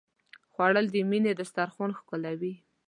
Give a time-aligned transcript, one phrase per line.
[0.51, 2.53] خوړل د مینې دسترخوان ښکلوي